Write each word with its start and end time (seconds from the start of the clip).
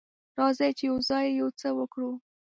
راځئ 0.39 0.71
چې 0.77 0.83
یوځای 0.91 1.25
یو 1.39 1.49
څه 1.59 1.67
وکړو. 1.79 2.11